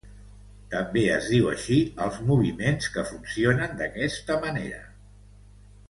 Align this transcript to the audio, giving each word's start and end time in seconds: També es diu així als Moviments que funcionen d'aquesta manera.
També 0.69 1.03
es 1.17 1.27
diu 1.33 1.49
així 1.51 1.77
als 2.07 2.17
Moviments 2.31 2.89
que 2.97 3.05
funcionen 3.13 3.79
d'aquesta 3.83 4.43
manera. 4.49 4.85